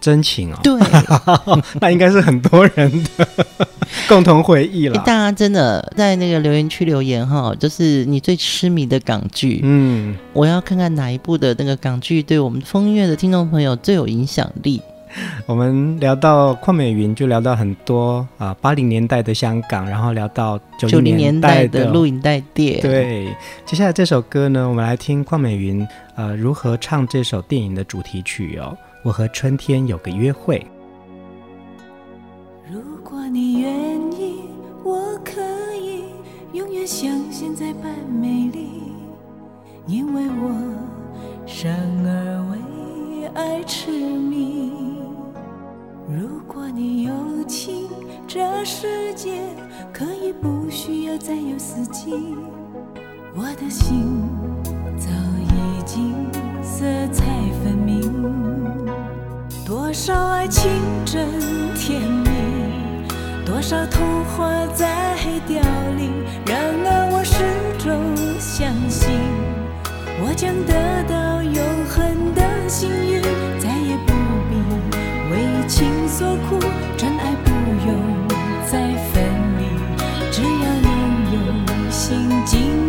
[0.05, 0.79] 真情哦，对，
[1.81, 3.27] 那应该是很多人的
[4.07, 4.99] 共同回忆了。
[4.99, 9.61] 大家真的在那个留言区留言哈，就是你最痴迷的港剧。
[9.63, 14.83] 嗯，我要看看哪一部的那个港剧对我们风月的听众朋友最有影响力。
[15.47, 22.79] 我们聊到邝美云，就聊到很多啊，八零年代的香港，然后聊到九零年代的录影带店。
[22.83, 23.35] 对，
[23.65, 28.77] 接下来这首歌呢，我们来听邝美云呃如何唱这首电影的主题曲哦。
[29.05, 30.67] 我和春天有个约会。
[32.73, 34.45] 如果你愿意，
[34.83, 35.43] 我可
[35.77, 36.05] 以
[36.55, 38.95] 永远像现在般美丽，
[39.87, 40.51] 因为我
[41.45, 41.71] 生
[42.07, 44.73] 而为爱痴迷。
[46.09, 47.13] 如果你有
[47.47, 47.87] 情，
[48.27, 49.43] 这世界
[49.93, 52.15] 可以不需要再有四季，
[53.37, 54.23] 我的心
[54.97, 55.11] 早
[55.43, 56.15] 已经
[56.63, 57.54] 色彩。
[59.65, 60.71] 多少爱情
[61.05, 61.27] 真
[61.75, 62.29] 甜蜜，
[63.47, 65.57] 多少童话在凋
[65.97, 66.13] 零。
[66.47, 67.43] 然而我始
[67.79, 69.11] 终相信，
[70.21, 71.57] 我将得到永
[71.89, 73.23] 恒的幸运，
[73.59, 74.13] 再也不
[74.51, 74.53] 必
[75.31, 75.33] 为
[75.67, 76.59] 情所苦，
[76.97, 77.51] 真爱不
[77.87, 77.89] 用
[78.67, 79.25] 再分
[79.59, 79.63] 离，
[80.31, 80.89] 只要能
[81.33, 82.84] 用心经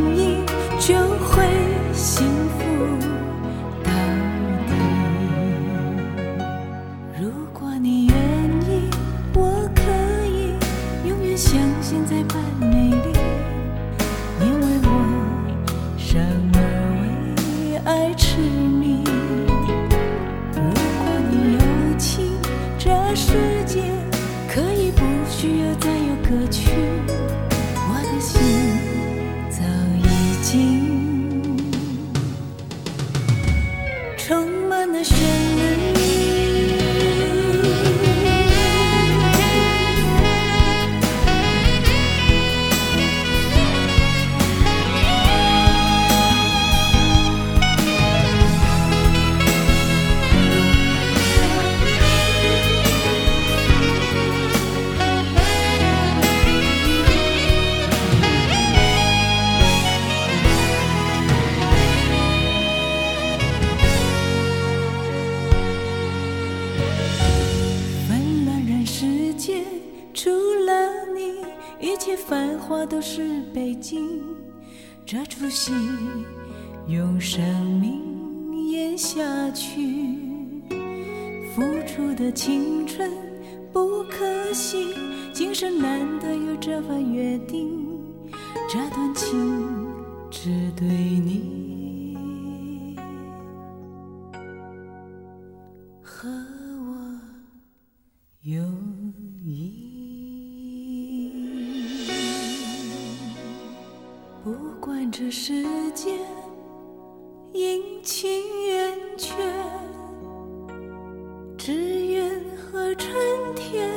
[111.65, 111.73] 只
[112.05, 113.11] 愿和春
[113.55, 113.89] 天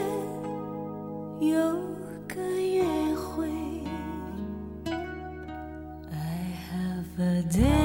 [1.39, 1.59] 有
[2.27, 2.83] 个约
[3.15, 3.47] 会。
[6.11, 7.78] I have a day.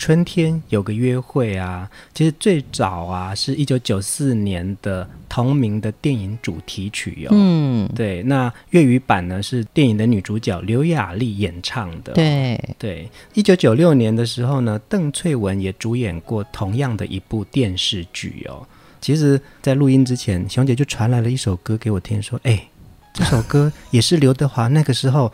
[0.00, 7.32] 春天有个约会啊，其实最早啊是一九九四年的同名的电影主题曲哟、哦。
[7.34, 12.14] 嗯，对，那粤语版呢是电影的女主角刘雅丽演唱的。
[12.14, 18.66] 对对，一九九六年的时候呢，邓萃雯也主演过同样的一部电视剧哦。
[19.02, 22.68] 其实，在录音之前，熊姐就传来了一首歌给我听，说：“哎，
[23.12, 25.30] 这首歌也是刘德华那个时候。”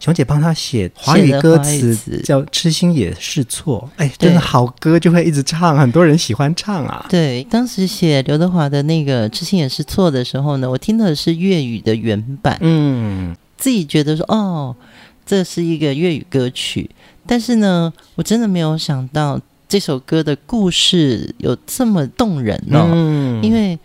[0.00, 3.88] 熊姐帮他写华语歌词，叫《痴心也是错》。
[4.02, 7.06] 哎，真的好歌就会一直唱，很多人喜欢唱啊。
[7.08, 12.58] 对，当时写刘德华的那个《痴心也是错》的时候呢，我听的是粤语的原版。
[12.60, 14.76] 嗯，自己觉得说，哦，
[15.24, 16.90] 这是一个粤语歌曲。
[17.26, 22.90] 但是呢，我真的没有想到这首歌的故事有这么动人哦。
[22.92, 23.78] 嗯，因为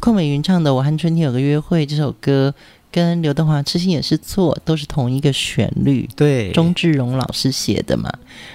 [0.00, 2.54] 邝美云唱的《我和春天有个约会》这首歌。
[2.96, 8.10] 跟刘德华《痴心也是错》都是同一个旋律，对，钟志荣老师写的嘛，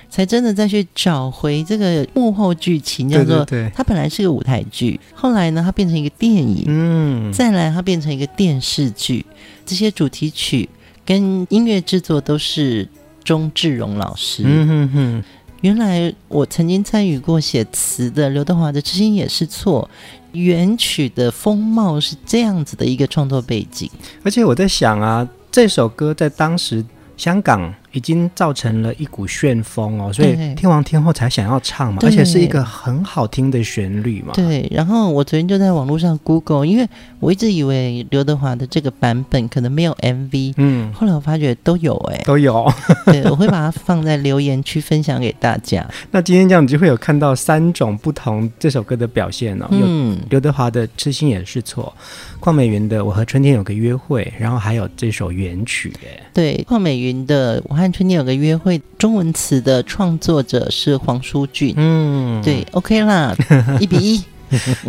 [0.10, 9.24] 才真的再去找回这个幕后剧情，叫做它本来是个舞台剧，后来呢，它变成一个电影，嗯，再来它变成一个电视剧，
[9.64, 10.68] 这些主题曲
[11.06, 12.90] 跟音乐制作都是
[13.24, 15.24] 钟志荣老师，嗯哼哼。
[15.62, 19.90] 原来我曾经参与过写词的刘德华的《痴心也是错》，
[20.32, 23.90] 原曲的风貌是这样子的一个创作背景。
[24.24, 26.84] 而且我在想啊，这首歌在当时
[27.16, 34.34] 香港已经造成了一股旋风哦，所以天王天后才想要唱嘛，而且是一个很好听的旋律嘛。
[34.34, 36.88] 对，然后我昨天就在网络上 Google，因为
[37.20, 42.72] 我一直以为刘德华的这个版本可能没有 MV，嗯，后来我发觉都有哎、欸，都有。
[43.06, 45.86] 对，我会把它放在留言区分享给大家。
[46.12, 51.94] 那今天这样你就会有看到三种不同这首歌的表现哦，嗯，刘德华的《痴心也是错》，
[52.44, 63.36] 邝美云的《我和春天有个约会》，然后还有这首原曲哎，对，邝美云的《我和春天有个约会》，中文词的创作者是黄淑俊，嗯，对，OK 啦，
[63.82, 64.24] 一比一。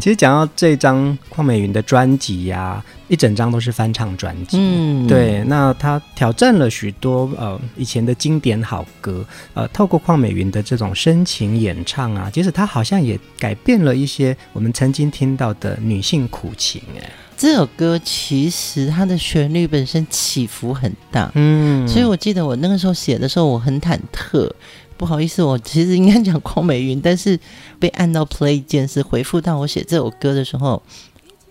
[0.00, 4.56] 其实讲到这张邝美云的专辑呀，一整张都是翻唱专辑。
[4.58, 9.24] 嗯，对，那她挑战了许多呃以前的经典好歌，
[9.54, 16.82] 呃，透过邝美云的这种深情演唱啊，其实她好像也改变了一些我们曾经听到的女性苦情。
[17.00, 17.08] 哎，
[17.42, 24.48] 这首歌其实它的旋律本身起伏很大，嗯，所以我记得我那个时候写的时候，我很忐忑。
[24.96, 27.36] 不好意思，我其实应该讲邝美云，但是
[27.80, 30.80] 被按到 play 键是回复到我写这首歌的时候，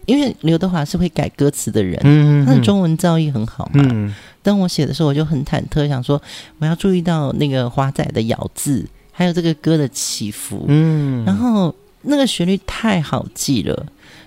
[0.05, 3.85] 因为刘德华是会改歌词的人，嗯，他的中文造诣很好嘛。
[3.91, 6.21] 嗯，当我写的时候，我就很忐忑，想说
[6.59, 13.85] 我要注意到那个华仔的咬字，还有这个歌的起伏，嗯，然后那个旋律太好记了。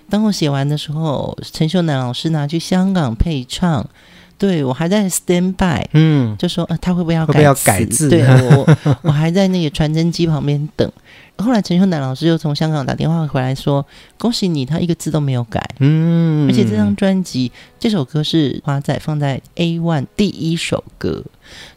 [0.09, 3.87] 当我写完的时候，陈秀楠老师拿去香港配唱。
[4.37, 7.31] 对，我还在 stand by，嗯，就说呃，他会不会要改字？
[7.31, 8.09] 会不会要改字？
[8.09, 10.91] 对，我 我还在那个传真机旁边等。
[11.37, 13.85] 后来陈秀楠老师又从香港打电话回来说
[14.19, 17.49] ：“恭喜你，他一个字都没有改。”嗯，而且这张专辑
[17.79, 21.23] 这首歌是华仔放在 A one 第一首歌。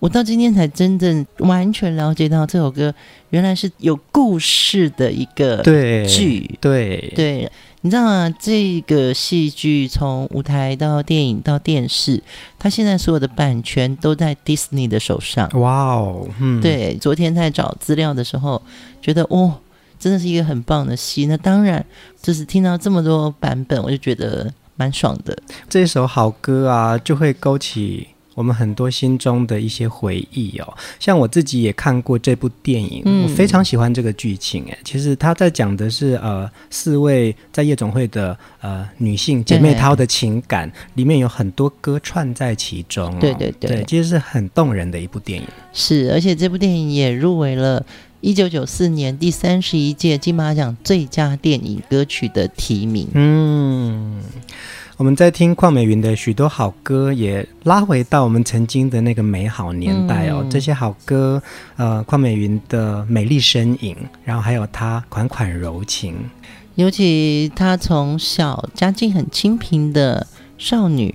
[0.00, 2.92] 我到今天才真正完全了解到这首歌
[3.30, 5.62] 原来是有故事的一个
[6.06, 6.58] 剧。
[6.60, 7.52] 对对对。
[7.82, 8.28] 你知道吗？
[8.40, 12.20] 这个戏剧从舞台到电影到电视，
[12.58, 15.48] 它现在所有的版权都在 Disney 的手上。
[15.60, 16.96] 哇哦，嗯，对。
[17.00, 18.60] 昨天在找资料的时候，
[19.00, 19.54] 觉得哦，
[19.96, 21.26] 真的是一个很棒的戏。
[21.26, 21.86] 那当然，
[22.20, 25.38] 就是听到这么多版本，我就觉得蛮爽的。
[25.68, 28.08] 这首好歌啊，就会勾起。
[28.38, 34.64] 我们很多心中的一些回忆哦，像我自己也看过这部电影，嗯、我非常喜欢这个剧情。
[34.70, 43.18] 哎，其实他在讲的是呃四位在夜总会的呃女性姐妹淘的情感，里面有很多歌串在其中，哦。
[43.20, 45.48] 对对对，对，其实是很动人的一部电影。
[45.72, 47.84] 是，而且这部电影也入围了
[48.20, 53.08] 一九九四年第三十一届金马奖最佳电影歌曲的提名。
[53.14, 54.22] 嗯。
[54.98, 60.40] 我们在听邝美云的许多好歌，也拉回到我们曾经的那个美好年代哦。
[60.40, 61.40] 嗯、这些好歌，
[61.76, 66.16] 呃，邝美云的美丽身影，然后还有她款款柔情，
[66.74, 70.26] 尤其她从小家境很清贫的
[70.58, 71.14] 少女，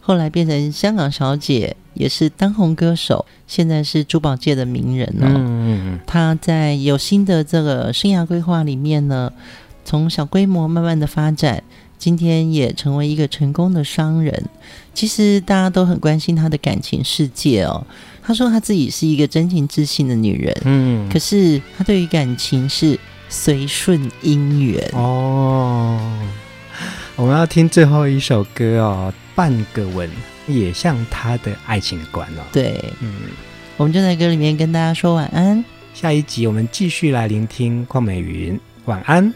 [0.00, 5.26] 后来变成香港小姐，也是当红歌手，现在是珠宝界的名人哦。
[5.26, 9.32] 嗯，她在有新的这个生涯规划里面呢，
[9.84, 11.64] 从小规模慢慢的发展。
[12.04, 14.44] 今天也成为一个成功的商人。
[14.92, 17.86] 其实大家都很关心他的感情世界哦。
[18.22, 22.98] 他说他自己是一个真情自信的女人，嗯，可是他对于感情是
[23.30, 25.98] 随顺姻缘哦。
[27.16, 30.06] 我们要听最后一首歌哦，《半个吻》
[30.46, 32.42] 也像他的爱情观哦。
[32.52, 33.14] 对，嗯，
[33.78, 35.64] 我们就在歌里面跟大家说晚安。
[35.94, 39.32] 下一集我们继续来聆听邝美云，晚安。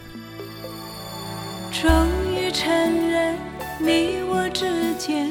[2.51, 2.71] 承
[3.11, 3.37] 认
[3.79, 5.29] 你我之间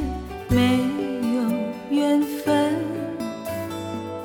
[0.49, 0.79] 没
[1.33, 1.41] 有
[1.89, 2.75] 缘分，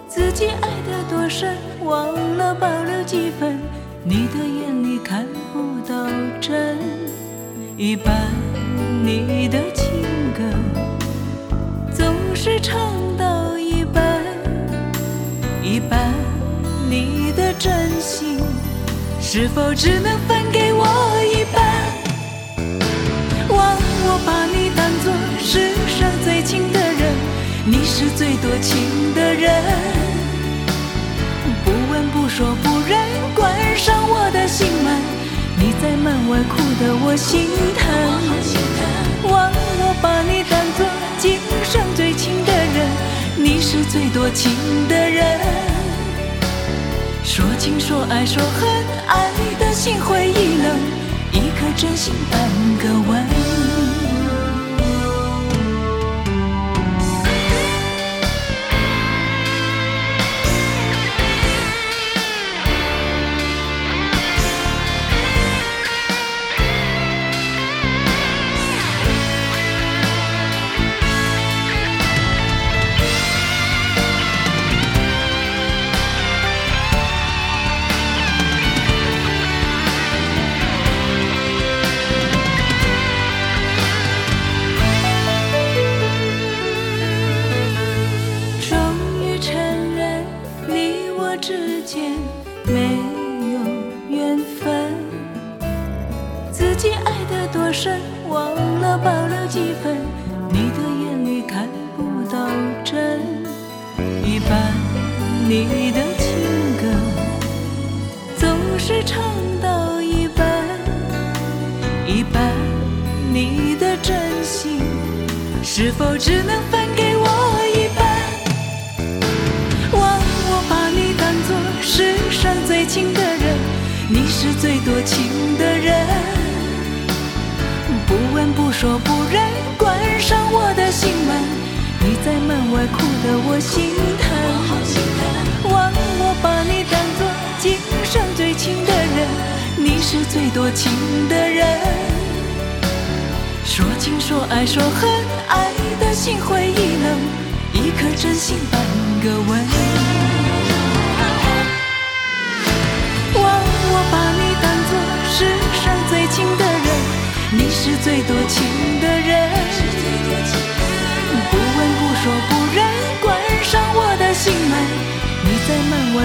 [0.07, 3.59] 自己爱得多深，忘了保留几分。
[4.05, 6.07] 你的眼里看不到
[6.41, 6.79] 真，
[7.79, 8.15] 一半
[9.03, 10.03] 你的情
[10.37, 10.43] 歌
[11.95, 14.23] 总是唱到一半，
[15.63, 16.13] 一半
[16.91, 18.39] 你的真心
[19.21, 20.85] 是否只能分给我
[21.25, 21.72] 一半？
[24.13, 25.11] 我把你当作
[25.41, 27.15] 世上最亲的人，
[27.65, 29.51] 你是最多情的人。
[31.65, 32.93] 不问不说不认，
[33.35, 35.01] 关上我的心门，
[35.57, 37.89] 你在门外哭得我心疼。
[39.33, 39.51] 忘
[39.81, 40.85] 我把你当作
[41.19, 42.87] 今生最亲的人，
[43.39, 44.53] 你是最多情
[44.89, 45.41] 的人。
[47.25, 48.69] 说情说爱说恨，
[49.07, 50.77] 爱的心灰意冷，
[51.33, 52.39] 一颗真心半
[52.77, 53.42] 个吻。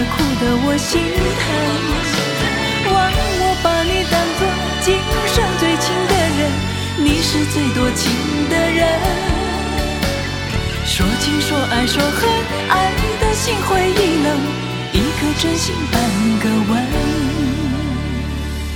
[0.07, 1.01] 哭得我心
[1.41, 1.45] 疼，
[2.93, 2.95] 忘
[3.39, 4.41] 我把你当作
[4.81, 4.87] 今
[5.27, 6.39] 生最亲的人，
[7.03, 8.01] 你是最多情
[8.49, 8.79] 的人。
[10.85, 12.29] 说情说爱说恨，
[12.69, 14.27] 爱的心灰意冷，
[14.93, 15.95] 一颗真心半
[16.39, 16.73] 个吻。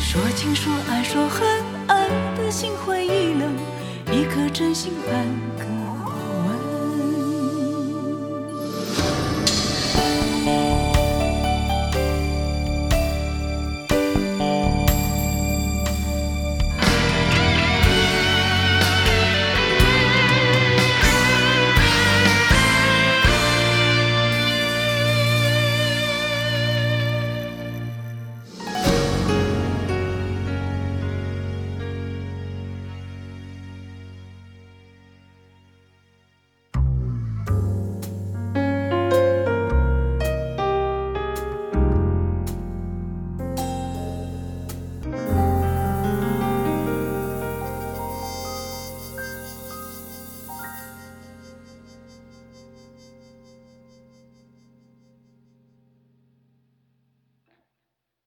[0.01, 1.47] 说情说爱说恨，
[1.88, 2.07] 爱
[2.38, 3.49] 的心灰意冷，
[4.11, 5.15] 一颗真心半
[5.57, 5.80] 个。